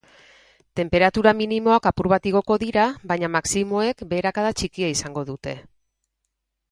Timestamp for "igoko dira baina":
2.31-3.29